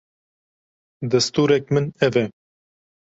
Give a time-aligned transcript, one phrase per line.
[1.11, 2.25] distûrek min ev e.